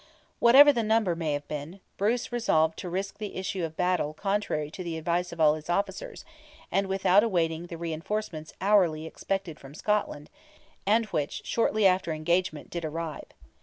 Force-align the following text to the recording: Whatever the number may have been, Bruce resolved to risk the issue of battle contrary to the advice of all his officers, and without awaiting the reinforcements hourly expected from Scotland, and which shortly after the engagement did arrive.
Whatever 0.39 0.73
the 0.73 0.81
number 0.81 1.15
may 1.15 1.33
have 1.33 1.47
been, 1.47 1.79
Bruce 1.97 2.31
resolved 2.31 2.75
to 2.79 2.89
risk 2.89 3.19
the 3.19 3.35
issue 3.35 3.63
of 3.63 3.77
battle 3.77 4.15
contrary 4.15 4.71
to 4.71 4.83
the 4.83 4.97
advice 4.97 5.31
of 5.31 5.39
all 5.39 5.53
his 5.53 5.69
officers, 5.69 6.25
and 6.71 6.87
without 6.87 7.23
awaiting 7.23 7.67
the 7.67 7.77
reinforcements 7.77 8.53
hourly 8.59 9.05
expected 9.05 9.59
from 9.59 9.75
Scotland, 9.75 10.31
and 10.87 11.05
which 11.13 11.43
shortly 11.45 11.85
after 11.85 12.09
the 12.09 12.15
engagement 12.17 12.71
did 12.71 12.83
arrive. 12.83 13.27